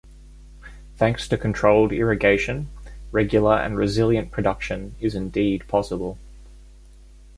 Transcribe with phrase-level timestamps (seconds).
[0.95, 2.71] Thanks to controlled irrigation,
[3.11, 6.17] regular and resilient production is indeed possible.